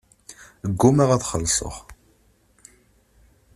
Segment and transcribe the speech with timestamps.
[0.71, 1.75] Ggumaɣ ad xellṣeɣ.